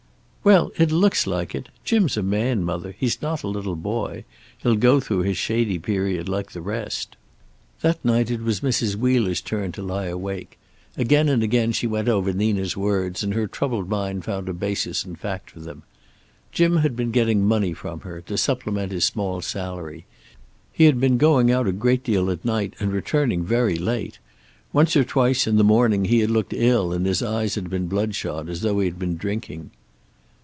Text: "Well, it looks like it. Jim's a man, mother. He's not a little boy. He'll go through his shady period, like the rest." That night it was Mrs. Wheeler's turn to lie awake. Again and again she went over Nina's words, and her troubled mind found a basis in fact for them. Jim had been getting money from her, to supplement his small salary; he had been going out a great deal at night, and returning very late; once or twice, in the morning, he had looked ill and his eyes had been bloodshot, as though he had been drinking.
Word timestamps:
"Well, 0.43 0.71
it 0.75 0.91
looks 0.91 1.27
like 1.27 1.53
it. 1.53 1.69
Jim's 1.83 2.17
a 2.17 2.23
man, 2.23 2.63
mother. 2.63 2.95
He's 2.97 3.21
not 3.21 3.43
a 3.43 3.47
little 3.47 3.75
boy. 3.75 4.23
He'll 4.57 4.75
go 4.75 4.99
through 4.99 5.19
his 5.21 5.37
shady 5.37 5.77
period, 5.77 6.27
like 6.27 6.51
the 6.53 6.61
rest." 6.61 7.15
That 7.81 8.03
night 8.03 8.31
it 8.31 8.41
was 8.41 8.61
Mrs. 8.61 8.95
Wheeler's 8.95 9.39
turn 9.39 9.71
to 9.73 9.83
lie 9.83 10.07
awake. 10.07 10.57
Again 10.97 11.29
and 11.29 11.43
again 11.43 11.73
she 11.73 11.85
went 11.85 12.09
over 12.09 12.33
Nina's 12.33 12.75
words, 12.75 13.21
and 13.21 13.35
her 13.35 13.45
troubled 13.45 13.87
mind 13.87 14.25
found 14.25 14.49
a 14.49 14.53
basis 14.53 15.05
in 15.05 15.15
fact 15.15 15.51
for 15.51 15.59
them. 15.59 15.83
Jim 16.51 16.77
had 16.77 16.95
been 16.95 17.11
getting 17.11 17.45
money 17.45 17.71
from 17.73 17.99
her, 17.99 18.19
to 18.21 18.35
supplement 18.35 18.91
his 18.91 19.05
small 19.05 19.41
salary; 19.41 20.05
he 20.73 20.85
had 20.85 20.99
been 20.99 21.19
going 21.19 21.51
out 21.51 21.67
a 21.67 21.71
great 21.71 22.03
deal 22.03 22.31
at 22.31 22.43
night, 22.43 22.73
and 22.79 22.91
returning 22.91 23.45
very 23.45 23.75
late; 23.75 24.17
once 24.73 24.95
or 24.97 25.03
twice, 25.03 25.45
in 25.45 25.57
the 25.57 25.63
morning, 25.63 26.05
he 26.05 26.17
had 26.17 26.31
looked 26.31 26.51
ill 26.53 26.91
and 26.91 27.05
his 27.05 27.21
eyes 27.21 27.53
had 27.53 27.69
been 27.69 27.85
bloodshot, 27.85 28.49
as 28.49 28.61
though 28.61 28.79
he 28.79 28.87
had 28.87 28.97
been 28.97 29.15
drinking. 29.17 29.69